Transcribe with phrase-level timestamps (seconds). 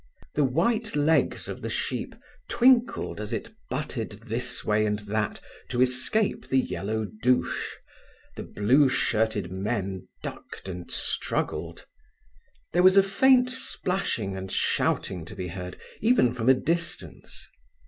[0.33, 2.15] The white legs of the sheep
[2.49, 5.39] twinkled as it butted this way and that
[5.69, 7.75] to escape the yellow douche,
[8.35, 11.85] the blue shirted men ducked and struggled.
[12.73, 17.47] There was a faint splashing and shouting to be heard even from a distance.